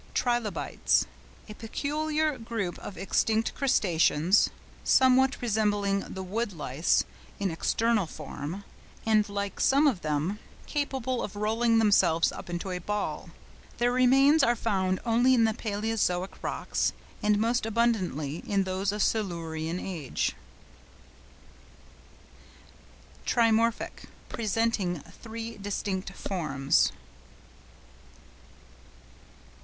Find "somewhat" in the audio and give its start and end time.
4.83-5.39